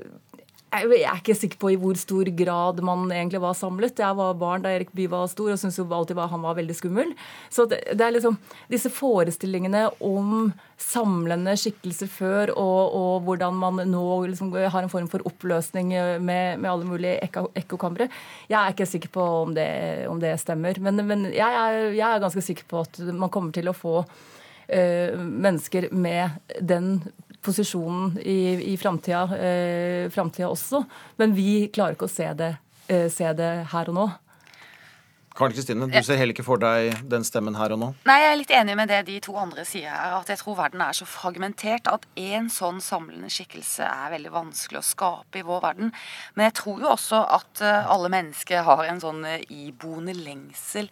jeg 0.84 1.02
er 1.08 1.20
ikke 1.22 1.36
sikker 1.38 1.60
på 1.62 1.70
i 1.74 1.78
hvor 1.80 1.98
stor 2.00 2.28
grad 2.38 2.82
man 2.86 3.06
egentlig 3.12 3.40
var 3.44 3.54
samlet. 3.58 3.98
Jeg 4.02 4.18
var 4.18 4.34
barn 4.40 4.62
da 4.66 4.70
Erik 4.76 4.92
Bye 4.96 5.10
var 5.12 5.28
stor 5.32 5.52
og 5.54 5.60
syntes 5.62 5.78
jo 5.80 5.86
alltid 5.94 6.16
var- 6.18 6.28
han 6.32 6.42
var 6.44 6.56
veldig 6.58 6.76
skummel. 6.76 7.14
Så 7.50 7.66
det, 7.72 7.80
det 7.94 8.02
er 8.06 8.16
liksom 8.16 8.38
disse 8.72 8.90
forestillingene 8.94 9.86
om 10.04 10.54
samlende 10.78 11.54
skikkelser 11.58 12.10
før, 12.12 12.52
og, 12.60 12.96
og 13.00 13.24
hvordan 13.28 13.56
man 13.56 13.80
nå 13.88 14.04
liksom 14.28 14.52
har 14.56 14.84
en 14.84 14.92
form 14.92 15.08
for 15.08 15.24
oppløsning 15.26 15.94
med, 16.20 16.60
med 16.60 16.70
alle 16.70 16.86
mulige 16.90 17.20
ekko- 17.30 17.50
ekkokamre. 17.56 18.10
Jeg 18.52 18.60
er 18.60 18.74
ikke 18.76 18.90
sikker 18.90 19.14
på 19.16 19.24
om 19.46 19.54
det, 19.56 19.70
om 20.12 20.20
det 20.20 20.34
stemmer. 20.42 20.78
Men, 20.84 21.00
men 21.08 21.28
jeg, 21.32 21.48
er, 21.48 21.92
jeg 21.96 22.06
er 22.10 22.24
ganske 22.26 22.44
sikker 22.44 22.68
på 22.68 22.84
at 22.84 23.00
man 23.16 23.32
kommer 23.32 23.56
til 23.56 23.72
å 23.72 23.76
få 23.78 24.02
eh, 24.68 25.16
mennesker 25.16 25.90
med 25.96 26.36
den 26.60 26.98
posisjonen 27.46 28.18
i, 28.22 28.38
i 28.74 28.76
framtida, 28.82 29.24
eh, 29.38 30.46
også. 30.50 30.84
Men 31.22 31.36
vi 31.38 31.68
klarer 31.74 31.98
ikke 31.98 32.10
å 32.10 32.16
se 32.16 32.28
det, 32.38 32.56
eh, 32.88 33.08
se 33.14 33.32
det 33.38 33.52
her 33.72 33.92
og 33.94 34.00
nå. 34.00 34.08
Karen 35.36 35.52
Kristine, 35.52 35.88
du 35.92 35.96
ser 36.00 36.16
heller 36.16 36.32
ikke 36.32 36.46
for 36.48 36.62
deg 36.64 37.02
den 37.12 37.26
stemmen 37.28 37.58
her 37.60 37.74
og 37.76 37.80
nå? 37.82 37.88
Nei, 38.08 38.16
jeg 38.22 38.30
er 38.32 38.38
litt 38.40 38.52
enig 38.56 38.76
med 38.80 38.88
det 38.88 39.02
de 39.10 39.18
to 39.20 39.34
andre 39.36 39.66
sier 39.68 39.92
her. 39.92 40.14
At 40.22 40.30
jeg 40.32 40.40
tror 40.40 40.56
verden 40.62 40.80
er 40.86 40.96
så 40.96 41.04
fragmentert 41.04 41.90
at 41.92 42.06
en 42.16 42.48
sånn 42.48 42.80
samlende 42.80 43.28
skikkelse 43.28 43.84
er 43.84 44.14
veldig 44.14 44.32
vanskelig 44.32 44.80
å 44.80 44.86
skape 44.88 45.42
i 45.42 45.44
vår 45.44 45.60
verden. 45.66 45.92
Men 46.38 46.48
jeg 46.48 46.56
tror 46.62 46.86
jo 46.86 46.88
også 46.94 47.20
at 47.36 47.64
eh, 47.68 47.90
alle 47.92 48.12
mennesker 48.14 48.64
har 48.64 48.86
en 48.88 49.02
sånn 49.04 49.20
eh, 49.28 49.44
iboende 49.52 50.16
lengsel 50.16 50.88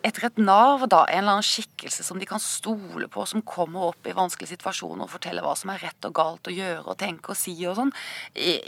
etter 0.00 0.30
et 0.30 0.40
nav, 0.40 0.86
da. 0.88 1.02
En 1.12 1.26
eller 1.26 1.36
annen 1.36 1.46
skikkelse 1.50 2.08
som 2.08 2.16
de 2.16 2.30
kan 2.32 2.40
stole 2.40 3.10
på, 3.12 3.26
som 3.28 3.44
kommer 3.44 3.90
opp 3.90 4.08
i 4.08 4.16
vanskelige 4.16 4.54
situasjoner 4.54 5.04
og 5.04 5.12
forteller 5.18 5.44
hva 5.44 5.52
som 5.58 5.74
er 5.74 5.84
rett 5.84 6.08
og 6.08 6.16
galt 6.16 6.48
å 6.48 6.56
gjøre 6.56 6.86
og 6.88 6.98
tenke 7.04 7.36
og 7.36 7.38
si 7.38 7.58
og 7.68 7.76
sånn. 7.76 7.92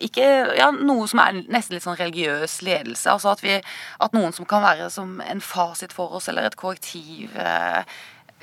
Ikke 0.05 0.29
ja, 0.61 0.69
noe 0.69 1.09
som 1.09 1.25
er 1.25 1.41
nesten 1.49 1.79
litt 1.79 1.89
sånn 1.89 1.97
religiøs 1.97 2.61
ledelse. 2.69 3.09
Altså 3.09 3.33
at, 3.33 3.43
vi, 3.47 3.57
at 4.05 4.21
noen 4.21 4.37
som 4.37 4.45
kan 4.49 4.69
være 4.69 4.93
som 4.93 5.14
en 5.21 5.41
fasit 5.41 5.93
for 5.93 6.15
oss, 6.19 6.29
eller 6.29 6.47
et 6.51 6.57
korrektiv. 6.57 7.37
eh, 7.37 7.85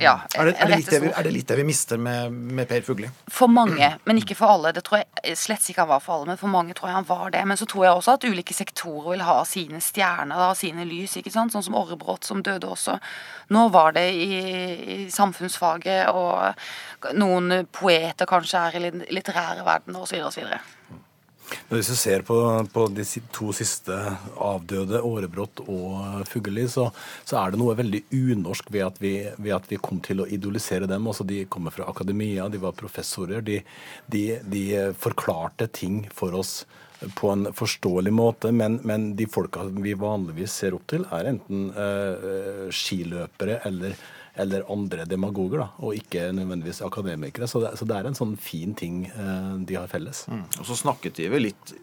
Ja, 0.01 0.21
Er 0.33 0.45
det, 0.45 0.55
er 0.57 0.67
det, 0.67 0.77
litt, 0.79 0.89
det, 0.89 0.99
vi, 1.03 1.09
er 1.13 1.23
det 1.23 1.31
litt 1.35 1.47
det 1.51 1.55
vi 1.59 1.63
mister 1.67 1.97
med, 2.01 2.31
med 2.31 2.65
Per 2.67 2.81
Fugli? 2.81 3.09
For 3.29 3.51
mange, 3.51 3.89
men 4.07 4.17
ikke 4.17 4.33
for 4.39 4.49
alle. 4.49 4.71
Det 4.73 4.81
tror 4.87 5.03
jeg 5.03 5.35
slett 5.37 5.67
ikke 5.69 5.83
han 5.83 5.91
var 5.91 5.99
for 6.01 6.15
alle, 6.15 6.31
men 6.31 6.39
for 6.41 6.49
mange 6.49 6.73
tror 6.73 6.89
jeg 6.89 6.95
han 6.95 7.05
var 7.05 7.29
det. 7.35 7.43
Men 7.45 7.59
så 7.59 7.67
tror 7.69 7.85
jeg 7.85 7.93
også 7.99 8.15
at 8.15 8.25
ulike 8.25 8.55
sektorer 8.55 9.11
vil 9.11 9.21
ha 9.27 9.35
sine 9.45 9.77
stjerner, 9.83 10.41
ha 10.47 10.55
sine 10.57 10.87
lys. 10.89 11.17
ikke 11.19 11.29
sant? 11.35 11.53
Sånn 11.53 11.67
som 11.67 11.77
Orrebrott, 11.77 12.25
som 12.25 12.41
døde 12.41 12.71
også. 12.71 12.97
Nå 13.53 13.67
var 13.75 13.93
det 13.99 14.07
i, 14.15 14.41
i 14.95 14.97
samfunnsfaget, 15.11 16.09
og 16.09 17.13
noen 17.13 17.67
poeter 17.69 18.25
kanskje 18.25 18.65
er 18.71 18.79
i 18.79 18.91
litterære 19.13 19.67
verden, 19.67 20.01
osv. 20.01 20.17
osv. 20.31 20.47
Hvis 21.69 21.91
du 21.91 21.95
ser 21.99 22.25
på, 22.27 22.35
på 22.73 22.85
de 22.93 23.05
to 23.33 23.51
siste 23.55 23.95
avdøde, 24.41 25.01
Årebrott 25.05 25.63
og 25.67 26.21
Fugelli, 26.29 26.67
så, 26.71 26.89
så 27.27 27.39
er 27.41 27.51
det 27.51 27.61
noe 27.61 27.77
veldig 27.79 28.03
unorsk 28.11 28.71
ved 28.73 28.85
at, 28.87 29.01
vi, 29.03 29.15
ved 29.37 29.55
at 29.57 29.67
vi 29.71 29.79
kom 29.81 30.01
til 30.03 30.23
å 30.23 30.29
idolisere 30.29 30.89
dem. 30.89 31.07
Altså, 31.07 31.27
de 31.27 31.43
kommer 31.51 31.73
fra 31.75 31.89
akademia, 31.91 32.49
de 32.51 32.61
var 32.61 32.77
professorer. 32.77 33.43
De, 33.45 33.61
de, 34.11 34.25
de 34.43 34.63
forklarte 34.99 35.69
ting 35.73 36.05
for 36.13 36.37
oss 36.37 36.61
på 37.17 37.29
en 37.33 37.47
forståelig 37.53 38.13
måte, 38.13 38.51
men, 38.53 38.79
men 38.85 39.11
de 39.17 39.25
folka 39.25 39.63
vi 39.73 39.95
vanligvis 39.97 40.53
ser 40.61 40.77
opp 40.77 40.85
til, 40.91 41.05
er 41.09 41.31
enten 41.31 41.69
eh, 41.73 42.67
skiløpere 42.73 43.61
eller 43.65 43.95
eller 44.39 44.63
andre 44.71 45.05
demagoger, 45.09 45.59
da, 45.59 45.67
og 45.83 45.97
ikke 45.97 46.29
nødvendigvis 46.35 46.81
akademikere. 46.85 47.49
Så 47.51 47.59
det, 47.63 47.73
så 47.79 47.87
det 47.87 47.97
er 47.97 48.07
en 48.07 48.17
sånn 48.17 48.37
fin 48.39 48.75
ting 48.77 49.03
eh, 49.09 49.49
de 49.67 49.75
har 49.75 49.89
felles. 49.91 50.23
Og 50.31 50.67
så 50.69 50.77
snakket 50.79 51.19
de 51.19 51.27
vel 51.33 51.49
litt 51.49 51.73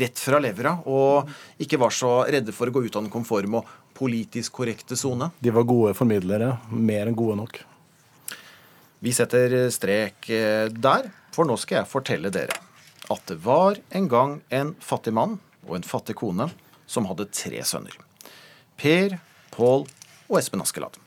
rett 0.00 0.22
fra 0.22 0.40
levra, 0.40 0.78
og 0.88 1.28
ikke 1.60 1.80
var 1.80 1.92
så 1.94 2.14
redde 2.30 2.54
for 2.56 2.70
å 2.70 2.76
gå 2.76 2.86
ut 2.86 2.96
av 2.96 3.04
den 3.04 3.12
konforme 3.12 3.60
og 3.60 3.76
politisk 4.00 4.60
korrekte 4.62 4.96
sone. 4.96 5.28
De 5.44 5.52
var 5.52 5.68
gode 5.68 5.92
formidlere, 5.98 6.54
mer 6.72 7.10
enn 7.10 7.18
gode 7.18 7.36
nok. 7.42 7.60
Vi 9.00 9.12
setter 9.16 9.62
strek 9.72 10.28
eh, 10.32 10.66
der, 10.72 11.12
for 11.34 11.48
nå 11.48 11.56
skal 11.60 11.82
jeg 11.82 11.92
fortelle 11.92 12.32
dere 12.32 12.56
at 13.10 13.22
det 13.26 13.40
var 13.42 13.78
en 13.90 14.08
gang 14.08 14.34
en 14.54 14.74
fattig 14.78 15.12
mann 15.16 15.38
og 15.66 15.76
en 15.76 15.86
fattig 15.86 16.14
kone 16.20 16.46
som 16.90 17.08
hadde 17.10 17.28
tre 17.34 17.62
sønner. 17.66 17.94
Per, 18.80 19.18
Pål 19.50 19.86
og 20.30 20.36
Espen 20.38 20.62
Askeladd. 20.62 20.98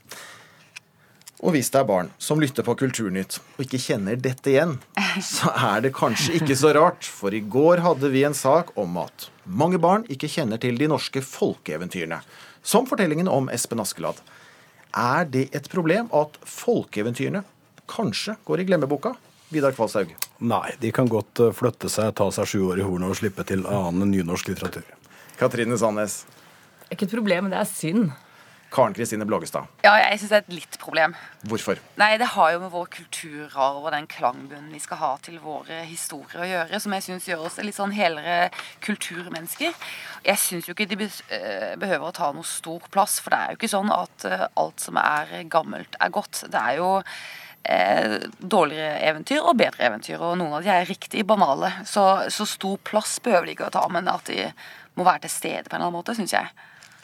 Og 1.44 1.52
hvis 1.52 1.68
det 1.74 1.82
er 1.82 1.88
barn 1.88 2.10
som 2.24 2.40
lytter 2.40 2.64
på 2.64 2.76
Kulturnytt 2.80 3.42
og 3.58 3.66
ikke 3.66 3.82
kjenner 3.84 4.16
dette 4.16 4.54
igjen, 4.54 4.78
så 5.20 5.52
er 5.52 5.84
det 5.84 5.92
kanskje 5.98 6.38
ikke 6.40 6.56
så 6.56 6.72
rart, 6.78 7.04
for 7.04 7.36
i 7.36 7.42
går 7.44 7.84
hadde 7.84 8.12
vi 8.14 8.24
en 8.24 8.38
sak 8.38 8.72
om 8.80 8.96
at 9.02 9.28
mange 9.44 9.82
barn 9.84 10.06
ikke 10.14 10.32
kjenner 10.32 10.62
til 10.64 10.80
de 10.80 10.88
norske 10.88 11.20
folkeeventyrene, 11.20 12.22
som 12.64 12.88
fortellingen 12.88 13.28
om 13.28 13.52
Espen 13.52 13.84
Askeladd. 13.84 14.24
Er 14.96 15.28
det 15.28 15.50
et 15.52 15.68
problem 15.74 16.08
at 16.16 16.40
folkeeventyrene 16.48 17.44
kanskje 17.92 18.38
går 18.48 18.64
i 18.64 18.68
glemmeboka? 18.72 19.12
Vidar 19.52 19.76
Kvalshaug. 19.76 20.14
Nei, 20.40 20.68
de 20.80 20.92
kan 20.96 21.10
godt 21.12 21.44
eh, 21.44 21.52
flytte 21.54 21.92
seg, 21.92 22.14
ta 22.18 22.30
seg 22.34 22.48
sju 22.50 22.62
år 22.72 22.80
i 22.80 22.86
hornet 22.88 23.12
og 23.12 23.20
slippe 23.20 23.44
til 23.48 23.68
annen 23.70 24.10
nynorsk 24.16 24.54
litteratur. 24.54 24.88
Katrine 25.38 25.76
Sandnes. 25.78 26.24
Det 26.24 26.88
er 26.88 26.98
ikke 26.98 27.10
et 27.12 27.18
problem, 27.18 27.46
men 27.46 27.54
det 27.54 27.60
er 27.60 27.70
synd. 27.70 28.14
Karen 28.74 28.94
Kristine 28.94 29.26
Blågestad. 29.26 29.70
Ja, 29.86 29.94
jeg 30.02 30.18
syns 30.18 30.32
det 30.32 30.38
er 30.40 30.46
et 30.48 30.56
litt 30.56 30.78
problem. 30.82 31.14
Hvorfor? 31.46 31.78
Nei, 32.02 32.16
det 32.18 32.32
har 32.34 32.56
jo 32.56 32.62
med 32.64 32.72
vår 32.74 32.88
kulturarv 32.96 33.84
og 33.84 33.92
den 33.94 34.08
klangbunnen 34.10 34.72
vi 34.74 34.82
skal 34.82 34.98
ha 34.98 35.12
til 35.22 35.38
våre 35.44 35.84
historier 35.86 36.42
å 36.42 36.48
gjøre, 36.50 36.80
som 36.82 36.96
jeg 36.98 37.06
syns 37.06 37.28
gjør 37.30 37.46
oss 37.46 37.60
litt 37.62 37.78
sånn 37.78 37.94
helere 37.94 38.50
kulturmennesker. 38.86 39.78
Jeg 40.26 40.42
syns 40.42 40.70
jo 40.70 40.74
ikke 40.74 40.90
de 40.90 41.06
eh, 41.06 41.78
behøver 41.78 42.10
å 42.10 42.18
ta 42.18 42.32
noe 42.34 42.50
stor 42.50 42.90
plass, 42.94 43.20
for 43.22 43.36
det 43.36 43.42
er 43.44 43.54
jo 43.54 43.62
ikke 43.62 43.72
sånn 43.76 43.94
at 43.94 44.28
eh, 44.32 44.46
alt 44.66 44.90
som 44.90 44.98
er 45.04 45.38
gammelt, 45.54 46.02
er 46.02 46.18
godt. 46.18 46.46
Det 46.50 46.66
er 46.74 46.82
jo 46.82 46.92
eh, 47.70 48.20
dårligere 48.42 49.00
eventyr 49.14 49.42
og 49.44 49.58
bedre 49.62 49.86
eventyr, 49.92 50.18
og 50.18 50.40
noen 50.42 50.58
av 50.58 50.66
de 50.66 50.74
er 50.74 50.90
riktig 50.90 51.28
banale. 51.30 51.76
Så, 51.86 52.10
så 52.34 52.50
stor 52.50 52.82
plass 52.90 53.20
behøver 53.22 53.52
de 53.52 53.58
ikke 53.60 53.70
å 53.70 53.78
ta, 53.78 53.86
men 53.94 54.10
at 54.10 54.34
de 54.34 54.50
må 54.98 55.06
være 55.06 55.28
til 55.28 55.38
stede 55.38 55.68
på 55.68 55.76
en 55.76 55.84
eller 55.84 55.92
annen 55.92 56.02
måte, 56.02 56.18
syns 56.18 56.34
jeg. 56.34 56.50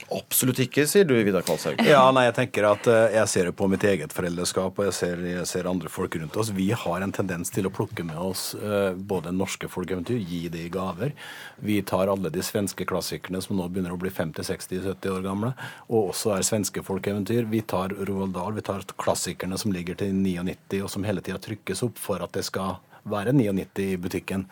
Absolutt 0.08 0.62
ikke, 0.64 0.86
sier 0.90 1.06
du, 1.06 1.14
Vidar 1.26 1.44
Kvalshaug. 1.46 1.82
Ja, 1.86 2.02
nei, 2.16 2.24
jeg 2.30 2.36
tenker 2.38 2.66
at 2.70 2.88
eh, 2.90 3.16
jeg 3.18 3.30
ser 3.32 3.50
det 3.50 3.56
på 3.60 3.68
mitt 3.70 3.84
eget 3.86 4.14
foreldreskap, 4.16 4.80
og 4.80 4.88
jeg 4.88 4.96
ser, 4.96 5.22
jeg 5.28 5.46
ser 5.50 5.70
andre 5.70 5.92
folk 5.92 6.16
rundt 6.18 6.38
oss. 6.40 6.52
Vi 6.56 6.70
har 6.72 7.06
en 7.06 7.14
tendens 7.16 7.52
til 7.54 7.68
å 7.68 7.74
plukke 7.74 8.06
med 8.08 8.18
oss 8.18 8.54
uh, 8.58 8.96
både 8.96 9.34
norske 9.36 9.70
folkeeventyr, 9.70 10.18
gi 10.24 10.42
det 10.54 10.66
i 10.66 10.74
gaver. 10.74 11.14
Vi 11.62 11.80
tar 11.86 12.12
alle 12.12 12.32
de 12.34 12.44
svenske 12.46 12.88
klassikerne 12.90 13.44
som 13.44 13.60
nå 13.60 13.68
begynner 13.70 13.94
å 13.94 14.02
bli 14.02 14.12
50-60-70 14.14 15.14
år 15.14 15.26
gamle, 15.28 15.54
og 15.90 16.14
også 16.16 16.34
er 16.38 16.48
svenske 16.48 16.84
folkeeventyr. 16.86 17.46
Vi 17.52 17.64
tar 17.70 17.94
Roald 18.00 18.34
Dahl, 18.38 18.56
vi 18.58 18.66
tar 18.66 18.88
klassikerne 18.98 19.60
som 19.62 19.76
ligger 19.76 20.00
til 20.00 20.16
99, 20.16 20.84
og 20.86 20.94
som 20.96 21.06
hele 21.08 21.26
tida 21.26 21.42
trykkes 21.44 21.86
opp 21.86 22.00
for 22.02 22.24
at 22.24 22.34
det 22.38 22.48
skal 22.48 22.80
være 23.06 23.34
99 23.34 23.94
i 23.94 23.98
butikken. 23.98 24.46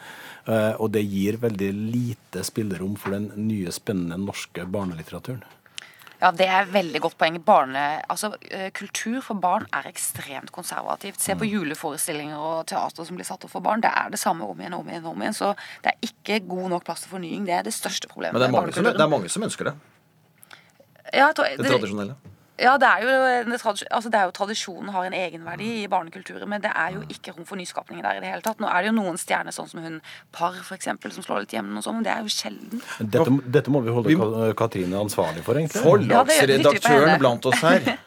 Uh, 0.48 0.74
og 0.80 0.92
det 0.92 1.04
gir 1.10 1.38
veldig 1.38 1.74
lite 1.74 2.44
spillerom 2.44 2.96
for 2.98 3.12
den 3.12 3.32
nye, 3.36 3.72
spennende 3.72 4.18
norske 4.18 4.66
barnelitteraturen. 4.66 5.44
Ja, 6.20 6.32
Det 6.32 6.48
er 6.50 6.66
veldig 6.66 7.00
godt 7.02 7.18
poeng. 7.18 7.36
Barne, 7.46 8.02
altså, 8.10 8.32
eh, 8.50 8.72
kultur 8.72 9.22
for 9.22 9.36
barn 9.36 9.68
er 9.72 9.84
ekstremt 9.86 10.50
konservativt. 10.52 11.20
Se 11.22 11.36
på 11.36 11.46
Mm. 11.46 11.52
juleforestillinger 11.52 12.38
og 12.38 12.66
teater 12.66 13.06
som 13.06 13.16
blir 13.16 13.24
satt 13.26 13.44
opp 13.46 13.52
for 13.52 13.60
barn. 13.62 13.82
Det 13.82 13.92
er 13.96 14.10
det 14.10 14.18
samme 14.20 14.42
om 14.50 14.58
igjen 14.58 14.74
om 14.74 14.88
igjen. 14.88 15.06
om 15.06 15.22
igjen, 15.22 15.34
Så 15.36 15.56
det 15.84 15.94
er 15.94 16.08
ikke 16.08 16.48
god 16.48 16.70
nok 16.72 16.84
plass 16.86 17.02
til 17.02 17.12
fornying. 17.12 17.46
Det 17.46 17.54
er 17.54 17.62
det 17.62 17.74
største 17.74 18.08
problemet. 18.08 18.34
Men 18.34 18.42
det 18.42 18.48
er, 18.48 18.52
med 18.52 18.62
mange 18.62 18.74
som, 18.74 18.84
det 18.84 19.00
er 19.00 19.08
mange 19.08 19.30
som 19.30 19.44
ønsker 19.44 19.64
det. 19.66 19.74
Ja, 21.14 21.28
jeg 21.28 21.36
tror- 21.36 21.50
Det 21.50 21.58
det- 21.58 21.72
tradisjonelle. 21.72 22.16
Ja, 22.58 22.74
det 22.82 22.88
er, 22.90 23.04
jo, 23.06 23.58
altså 23.94 24.10
det 24.10 24.18
er 24.18 24.26
jo 24.26 24.34
Tradisjonen 24.34 24.90
har 24.90 25.06
en 25.06 25.14
egenverdi 25.14 25.68
i 25.84 25.90
barnekulturen, 25.92 26.50
men 26.50 26.64
det 26.64 26.72
er 26.74 26.96
jo 26.96 27.04
ikke 27.14 27.36
rom 27.36 27.46
for 27.46 27.60
nyskapning 27.60 28.02
der 28.02 28.18
i 28.18 28.24
det 28.24 28.32
hele 28.32 28.42
tatt. 28.46 28.58
Nå 28.64 28.70
er 28.72 28.82
det 28.82 28.90
jo 28.90 28.96
noen 28.98 29.20
stjerner, 29.22 29.54
sånn 29.54 29.70
som 29.70 29.84
hun 29.84 30.00
Parr, 30.34 30.58
for 30.66 30.78
eksempel, 30.78 31.14
som 31.14 31.26
slår 31.26 31.46
litt 31.46 31.54
hjemme, 31.54 31.76
og 31.78 31.86
sånn, 31.86 32.00
men 32.00 32.08
det 32.08 32.16
er 32.16 32.26
jo 32.26 32.34
sjelden. 32.34 32.82
Dette, 32.98 33.38
dette 33.60 33.74
må 33.74 33.84
vi 33.86 33.94
holde 33.94 34.10
Vi 34.10 34.50
Katrine 34.58 34.98
ansvarlig 35.04 35.46
for, 35.46 35.60
egentlig. 35.60 35.86
Forlagsredaktøren 35.86 37.14
ja, 37.14 37.22
blant 37.22 37.50
oss 37.52 37.64
her. 37.66 37.94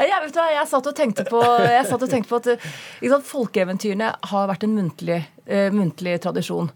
Ja, 0.00 0.06
Jeg, 0.06 0.20
vet 0.22 0.32
du, 0.32 0.38
hva, 0.38 0.46
jeg 0.54 0.68
satt 0.70 0.86
og 0.88 0.94
tenkte 0.96 1.24
på, 1.28 1.40
jeg 1.60 1.84
satt 1.84 2.04
og 2.06 2.08
tenkte 2.08 2.30
på 2.30 2.38
at 2.38 2.46
ikke 2.54 3.10
sant, 3.10 3.26
folkeeventyrene 3.28 4.06
har 4.30 4.46
vært 4.48 4.64
en 4.64 4.72
muntlig, 4.78 5.18
uh, 5.44 5.66
muntlig 5.76 6.14
tradisjon 6.24 6.70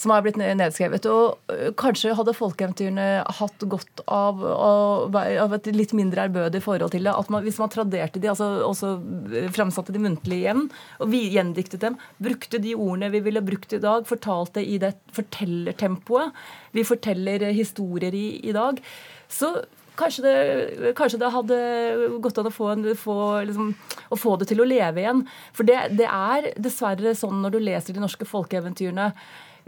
som 0.00 0.12
har 0.14 0.24
blitt 0.24 0.38
nedskrevet. 0.40 1.06
Og 1.10 1.52
eh, 1.52 1.70
kanskje 1.78 2.14
hadde 2.16 2.36
folkeeventyrene 2.36 3.08
hatt 3.40 3.66
godt 3.70 4.02
av, 4.06 4.40
av, 4.40 5.56
et 5.56 5.68
litt 5.74 5.92
mindre 5.96 6.24
ærbødig 6.28 6.62
forhold 6.64 6.94
til 6.94 7.04
det. 7.08 7.12
At 7.12 7.32
man, 7.32 7.44
hvis 7.44 7.60
man 7.60 7.72
traderte 7.72 8.22
de, 8.22 8.30
altså 8.32 8.48
også 8.66 8.94
framsatte 9.56 9.94
de 9.94 10.02
muntlig 10.02 10.42
igjen, 10.44 10.68
og 11.00 11.12
vi 11.12 11.26
gjendiktet 11.34 11.84
dem, 11.84 11.98
brukte 12.22 12.62
de 12.62 12.76
ordene 12.78 13.12
vi 13.12 13.24
ville 13.26 13.44
brukt 13.44 13.76
i 13.76 13.82
dag, 13.82 14.08
fortalte 14.08 14.64
i 14.64 14.78
det 14.80 14.94
fortellertempoet 15.16 16.32
vi 16.76 16.86
forteller 16.86 17.50
historier 17.56 18.14
i 18.14 18.26
i 18.50 18.56
dag, 18.56 18.80
så 19.28 19.58
Kanskje 20.00 20.22
det, 20.24 20.92
kanskje 20.96 21.18
det 21.20 21.28
hadde 21.34 21.56
gått 22.24 22.38
an 22.40 22.48
å 22.48 22.52
få, 22.54 22.70
en, 22.72 22.86
få, 22.96 23.16
liksom, 23.44 23.74
å 24.08 24.16
få 24.16 24.36
det 24.40 24.46
til 24.48 24.62
å 24.62 24.68
leve 24.68 25.02
igjen. 25.02 25.20
For 25.52 25.68
det, 25.68 25.76
det 25.98 26.06
er 26.08 26.46
dessverre 26.56 27.12
sånn 27.18 27.42
når 27.42 27.52
du 27.52 27.58
leser 27.66 27.96
de 27.96 28.00
norske 28.00 28.24
folkeeventyrene 28.24 29.10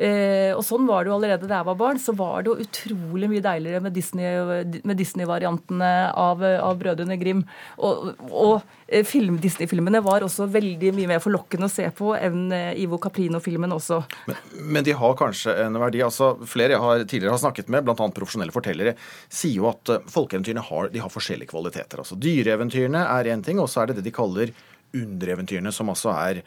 Eh, 0.03 0.51
og 0.57 0.65
sånn 0.67 0.89
var 0.89 1.05
det 1.05 1.13
jo 1.13 1.17
allerede 1.19 1.47
da 1.47 1.61
jeg 1.61 1.71
var 1.71 1.79
barn. 1.79 2.01
Så 2.03 2.15
var 2.19 2.43
det 2.43 2.53
jo 2.53 2.67
utrolig 2.67 3.31
mye 3.31 3.45
deiligere 3.45 3.83
med 3.85 3.95
Disney-variantene 3.95 5.23
Disney-variantene 5.23 5.91
av, 6.19 6.43
av 6.43 6.79
Brødrene 6.79 7.17
Grim. 7.21 7.43
Og, 7.79 8.13
og 8.31 8.63
eh, 8.87 9.05
film, 9.07 9.39
Disney-filmene 9.43 10.03
var 10.05 10.25
også 10.25 10.49
veldig 10.53 10.93
mye 10.97 11.11
mer 11.15 11.23
forlokkende 11.23 11.69
å 11.69 11.73
se 11.73 11.89
på 11.97 12.13
enn 12.17 12.51
eh, 12.53 12.73
Ivo 12.83 12.99
Caprino-filmen 13.03 13.73
også. 13.73 14.03
Men, 14.31 14.43
men 14.77 14.87
de 14.87 14.97
har 14.99 15.17
kanskje 15.19 15.55
en 15.67 15.79
verdi. 15.83 16.03
altså 16.05 16.35
Flere 16.49 16.77
jeg 16.77 16.85
har 16.85 17.05
tidligere 17.05 17.37
har 17.37 17.45
snakket 17.45 17.71
med, 17.73 17.87
bl.a. 17.87 18.11
profesjonelle 18.17 18.55
fortellere, 18.55 18.97
sier 19.29 19.61
jo 19.61 19.71
at 19.71 19.95
eh, 19.95 20.11
folkeeventyrene 20.13 20.67
har, 20.69 20.91
har 21.05 21.13
forskjellige 21.13 21.53
kvaliteter. 21.53 22.03
altså 22.03 22.19
Dyreeventyrene 22.19 23.07
er 23.19 23.33
én 23.33 23.45
ting, 23.45 23.63
og 23.63 23.71
så 23.71 23.83
er 23.83 23.91
det 23.91 24.01
det 24.01 24.09
de 24.09 24.17
kaller 24.17 24.53
undereventyrene, 24.93 25.73
som 25.73 25.91
altså 25.93 26.13
er 26.17 26.43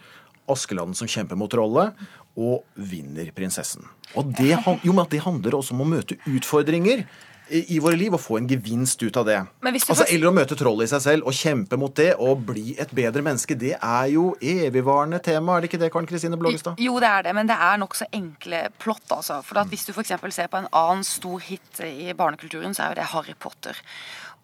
Askeladden 0.46 0.94
som 0.94 1.10
kjemper 1.10 1.38
mot 1.40 1.50
trollet 1.50 1.96
og 2.38 2.64
vinner 2.76 3.32
prinsessen. 3.36 3.86
Og 4.16 4.34
det, 4.38 4.54
jo, 4.84 4.94
det 5.10 5.22
handler 5.26 5.56
også 5.58 5.74
om 5.76 5.82
å 5.86 5.90
møte 5.98 6.18
utfordringer 6.28 7.06
i 7.70 7.78
våre 7.78 7.94
liv 7.94 8.10
og 8.16 8.22
få 8.24 8.40
en 8.40 8.48
gevinst 8.50 9.04
ut 9.06 9.18
av 9.22 9.26
det. 9.28 9.36
Altså, 9.62 9.94
får- 9.94 10.08
Eller 10.16 10.32
å 10.32 10.34
møte 10.34 10.56
trollet 10.58 10.88
i 10.88 10.92
seg 10.96 11.02
selv 11.04 11.28
og 11.30 11.36
kjempe 11.38 11.78
mot 11.78 11.94
det 11.94 12.16
og 12.18 12.42
bli 12.48 12.74
et 12.82 12.90
bedre 12.98 13.22
menneske. 13.22 13.54
Det 13.56 13.76
er 13.78 14.08
jo 14.16 14.32
evigvarende 14.42 15.20
tema, 15.22 15.54
er 15.58 15.62
det 15.62 15.70
ikke 15.70 15.80
det, 15.84 15.92
Karen 15.94 16.08
Kristine 16.10 16.40
Blågestad? 16.42 16.80
Jo, 16.82 16.98
det 17.00 17.08
er 17.12 17.22
det, 17.28 17.36
men 17.38 17.46
det 17.52 17.56
er 17.56 17.78
nokså 17.78 18.08
enkle 18.18 18.64
plott. 18.82 19.06
altså. 19.14 19.44
For 19.46 19.60
at 19.62 19.68
Hvis 19.70 19.86
du 19.86 19.94
f.eks. 19.94 20.16
ser 20.34 20.48
på 20.50 20.58
en 20.64 20.68
annen 20.74 21.04
stor 21.06 21.38
hit 21.40 21.82
i 21.86 22.14
barnekulturen, 22.18 22.74
så 22.74 22.88
er 22.88 22.96
jo 22.96 23.02
det 23.04 23.12
Harry 23.14 23.36
Potter. 23.38 23.78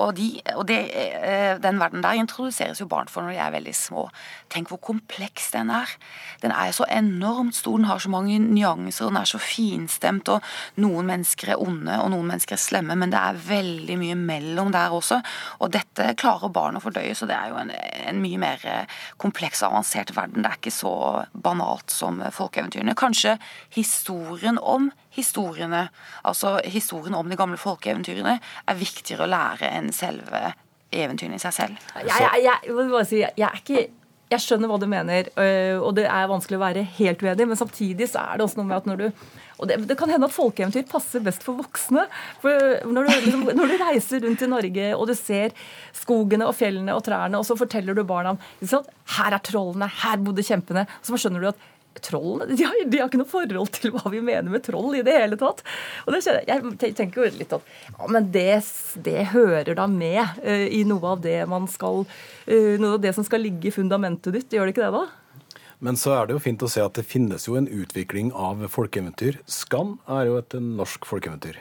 Og, 0.01 0.15
de, 0.17 0.27
og 0.55 0.65
det, 0.69 0.79
eh, 0.95 1.57
Den 1.61 1.79
verden 1.79 2.03
der 2.03 2.17
introduseres 2.17 2.81
jo 2.81 2.87
barn 2.89 3.09
for 3.11 3.21
når 3.21 3.35
de 3.35 3.41
er 3.43 3.55
veldig 3.55 3.75
små. 3.75 4.07
Tenk 4.49 4.71
hvor 4.71 4.81
kompleks 4.81 5.51
den 5.53 5.69
er. 5.73 5.89
Den 6.41 6.51
er 6.51 6.73
så 6.75 6.85
enormt 6.89 7.55
stor, 7.55 7.77
den 7.77 7.89
har 7.89 8.01
så 8.01 8.09
mange 8.09 8.39
nyanser, 8.39 9.09
den 9.11 9.19
er 9.21 9.29
så 9.29 9.39
finstemt. 9.41 10.29
og 10.29 10.41
Noen 10.81 11.07
mennesker 11.09 11.53
er 11.53 11.61
onde, 11.61 11.99
og 12.01 12.11
noen 12.11 12.31
mennesker 12.33 12.57
er 12.57 12.63
slemme, 12.63 12.97
men 12.97 13.13
det 13.13 13.19
er 13.19 13.41
veldig 13.47 13.97
mye 14.01 14.17
mellom 14.17 14.71
der 14.73 14.95
også. 14.95 15.21
Og 15.59 15.71
dette 15.73 16.13
klarer 16.19 16.53
barn 16.53 16.79
å 16.79 16.83
fordøye, 16.83 17.15
så 17.15 17.29
det 17.29 17.37
er 17.37 17.53
jo 17.53 17.59
en, 17.61 17.71
en 18.07 18.21
mye 18.23 18.41
mer 18.41 18.65
eh, 18.65 18.99
kompleks 19.21 19.61
og 19.61 19.71
avansert 19.71 20.15
verden. 20.15 20.41
Det 20.41 20.51
er 20.51 20.59
ikke 20.59 20.75
så 20.75 20.95
banalt 21.33 21.93
som 21.93 22.21
eh, 22.21 22.33
folkeeventyrene. 22.33 22.97
Kanskje 22.97 23.37
historien 23.75 24.59
om 24.59 24.91
historiene, 25.15 25.85
altså 26.27 26.57
historien 26.63 27.15
om 27.17 27.29
de 27.29 27.39
gamle 27.39 27.59
folkeeventyrene, 27.59 28.37
er 28.39 28.79
viktigere 28.79 29.27
å 29.27 29.31
lære 29.31 29.71
enn 29.77 29.91
selve 29.95 30.51
eventyrene 30.91 31.39
i 31.39 31.43
seg 31.43 31.55
selv. 31.55 31.89
Jeg, 32.03 32.29
jeg, 32.43 32.61
jeg, 32.67 33.07
si, 33.07 33.23
jeg 33.23 33.47
er 33.47 33.59
ikke 33.59 33.87
jeg 34.31 34.43
skjønner 34.45 34.69
hva 34.71 34.77
du 34.79 34.87
mener, 34.87 35.27
øh, 35.43 35.77
og 35.83 35.95
det 35.97 36.05
er 36.07 36.29
vanskelig 36.31 36.55
å 36.55 36.63
være 36.63 36.85
helt 37.01 37.23
uenig, 37.23 37.47
men 37.49 37.59
samtidig 37.59 38.07
så 38.07 38.21
er 38.23 38.39
det 38.39 38.45
også 38.45 38.61
noe 38.61 38.69
med 38.69 38.77
at 38.77 38.87
når 38.87 39.01
du 39.01 39.07
og 39.61 39.67
det, 39.69 39.75
det 39.85 39.93
kan 39.99 40.09
hende 40.09 40.25
at 40.25 40.33
folkeeventyr 40.33 40.87
passer 40.89 41.21
best 41.21 41.43
for 41.45 41.59
voksne. 41.59 42.07
For 42.41 42.79
når 42.89 43.05
du, 43.05 43.11
liksom, 43.27 43.43
når 43.53 43.69
du 43.69 43.75
reiser 43.77 44.23
rundt 44.25 44.41
i 44.41 44.49
Norge 44.49 44.87
og 44.95 45.03
du 45.05 45.13
ser 45.13 45.53
skogene 45.93 46.47
og 46.49 46.55
fjellene 46.57 46.95
og 46.97 47.03
trærne, 47.05 47.37
og 47.37 47.45
så 47.45 47.53
forteller 47.59 47.93
du 47.93 48.01
barna 48.07 48.33
om 48.33 48.39
her 49.17 49.35
er 49.37 49.43
trollene, 49.45 49.91
her 50.01 50.17
bodde 50.25 50.45
kjempene, 50.47 50.87
så 51.05 51.13
skjønner 51.13 51.45
du 51.45 51.51
at 51.51 51.61
Trollene 51.99 52.55
de 52.55 52.63
har, 52.63 52.77
de 52.87 52.99
har 53.01 53.09
ikke 53.09 53.19
noe 53.19 53.29
forhold 53.29 53.73
til 53.75 53.91
hva 53.93 54.11
vi 54.13 54.21
mener 54.23 54.47
med 54.49 54.63
troll 54.65 54.95
i 54.95 55.03
det 55.05 55.15
hele 55.17 55.37
tatt. 55.39 55.59
Og 56.05 56.15
det 56.15 56.21
skjer, 56.23 56.39
jeg 56.47 56.93
tenker 56.97 57.21
jo 57.21 57.31
litt 57.35 57.55
at 57.57 57.65
ja, 57.91 58.07
men 58.07 58.29
det, 58.33 58.61
det 59.03 59.27
hører 59.33 59.75
da 59.77 59.87
med 59.91 60.21
uh, 60.45 60.67
i 60.71 60.83
noe 60.87 61.15
av 61.15 61.25
det 61.25 61.41
man 61.51 61.67
skal 61.71 62.05
uh, 62.05 62.75
Noe 62.81 62.95
av 62.95 63.01
det 63.03 63.11
som 63.17 63.25
skal 63.27 63.43
ligge 63.43 63.69
i 63.69 63.75
fundamentet 63.75 64.33
ditt. 64.37 64.55
Gjør 64.55 64.69
det 64.69 64.75
ikke 64.75 64.87
det, 64.87 65.01
da? 65.01 65.43
Men 65.81 65.97
så 65.97 66.13
er 66.15 66.29
det 66.29 66.35
jo 66.37 66.43
fint 66.43 66.63
å 66.63 66.69
se 66.69 66.81
at 66.83 66.95
det 66.97 67.07
finnes 67.09 67.47
jo 67.47 67.57
en 67.57 67.67
utvikling 67.67 68.29
av 68.37 68.61
folkeeventyr. 68.69 69.39
Skam 69.49 69.95
er 70.05 70.29
jo 70.29 70.37
et 70.37 70.55
norsk 70.61 71.07
folkeeventyr. 71.09 71.57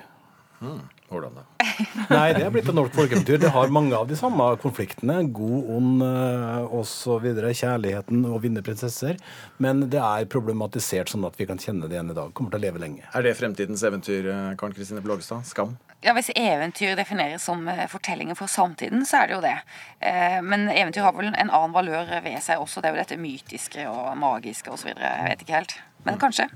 Hvordan 1.11 1.41
da? 1.41 1.43
Nei, 2.13 2.27
det 2.37 2.45
er 2.47 2.53
blitt 2.55 2.69
en 2.71 2.77
norsk 2.79 2.95
folkekultur. 2.95 3.39
Det 3.43 3.51
har 3.51 3.73
mange 3.75 3.97
av 3.99 4.07
de 4.07 4.15
samme 4.19 4.45
konfliktene. 4.63 5.17
God, 5.35 5.71
ond 5.75 6.05
eh, 6.07 6.75
osv. 6.79 7.27
Kjærligheten 7.51 8.23
og 8.31 8.37
vinne 8.45 8.63
prinsesser. 8.63 9.19
Men 9.59 9.89
det 9.91 9.99
er 9.99 10.29
problematisert 10.31 11.11
sånn 11.11 11.27
at 11.27 11.39
vi 11.41 11.49
kan 11.51 11.59
kjenne 11.59 11.89
det 11.91 11.99
igjen 11.99 12.13
i 12.15 12.17
dag. 12.17 12.31
Kommer 12.37 12.55
til 12.55 12.63
å 12.63 12.65
leve 12.69 12.83
lenge. 12.85 13.09
Er 13.11 13.27
det 13.27 13.35
fremtidens 13.41 13.83
eventyr, 13.91 14.29
eh, 14.31 14.53
Karen 14.61 14.77
Kristine 14.77 15.03
Blågestad? 15.03 15.43
Skam? 15.51 15.75
Ja, 16.01 16.15
Hvis 16.17 16.31
eventyr 16.39 16.95
defineres 16.97 17.43
som 17.45 17.67
eh, 17.69 17.85
fortellinger 17.91 18.39
for 18.39 18.49
samtiden, 18.49 19.03
så 19.09 19.25
er 19.25 19.27
det 19.33 19.39
jo 19.39 19.43
det. 19.45 19.57
Eh, 19.99 20.39
Men 20.47 20.69
eventyr 20.71 21.03
har 21.09 21.19
vel 21.19 21.33
en 21.35 21.51
annen 21.51 21.75
valør 21.75 22.07
ved 22.25 22.39
seg 22.47 22.63
også. 22.63 22.81
Det 22.81 22.93
er 22.93 22.97
jo 22.97 23.03
dette 23.03 23.19
mytiske 23.21 23.91
og 23.91 24.15
magiske 24.23 24.71
osv. 24.73 24.95
Jeg 24.95 25.27
vet 25.27 25.43
ikke 25.45 25.59
helt. 25.59 25.77
Men 26.07 26.23
kanskje. 26.23 26.47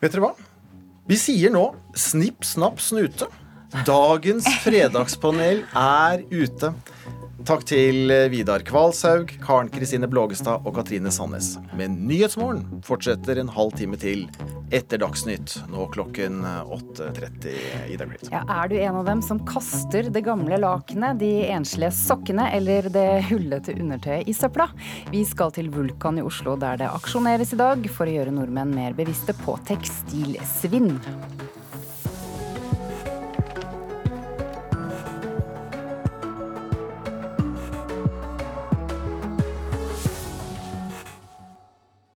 Vet 0.00 0.12
dere 0.12 0.24
hva? 0.24 0.34
Vi 1.06 1.14
sier 1.14 1.52
nå 1.54 1.68
snipp, 1.94 2.42
snapp, 2.42 2.80
snute. 2.82 3.28
Dagens 3.86 4.46
fredagspanel 4.64 5.60
er 5.78 6.24
ute. 6.32 6.72
Takk 7.46 7.62
til 7.62 8.10
Vidar 8.32 8.64
Kvalshaug, 8.66 9.30
Karen 9.38 9.68
Kristine 9.70 10.08
Blågestad 10.10 10.64
og 10.66 10.72
Katrine 10.74 11.12
Sandnes. 11.14 11.52
Men 11.78 11.94
Nyhetsmorgen 12.08 12.80
fortsetter 12.82 13.38
en 13.38 13.52
halv 13.54 13.70
time 13.78 13.94
til 14.02 14.24
etter 14.74 14.98
Dagsnytt, 14.98 15.54
nå 15.70 15.84
klokken 15.94 16.40
8.30 16.42 17.54
i 17.86 17.98
Dagsnytt. 18.00 18.32
Ja, 18.34 18.42
er 18.50 18.72
du 18.72 18.74
en 18.80 18.98
av 18.98 19.06
dem 19.06 19.22
som 19.22 19.38
kaster 19.46 20.10
det 20.10 20.24
gamle 20.26 20.58
lakenet, 20.58 21.20
de 21.22 21.46
enslige 21.54 21.92
sokkene 21.94 22.48
eller 22.56 22.90
det 22.90 23.06
hullete 23.28 23.76
undertøyet 23.78 24.26
i 24.26 24.34
søpla? 24.34 24.66
Vi 25.14 25.22
skal 25.28 25.54
til 25.54 25.70
Vulkan 25.70 26.18
i 26.18 26.26
Oslo, 26.26 26.56
der 26.58 26.82
det 26.82 26.90
aksjoneres 26.90 27.54
i 27.54 27.60
dag 27.62 27.86
for 27.94 28.10
å 28.10 28.16
gjøre 28.18 28.34
nordmenn 28.34 28.74
mer 28.74 28.98
bevisste 28.98 29.38
på 29.44 29.54
tekstilsvinn. 29.70 30.96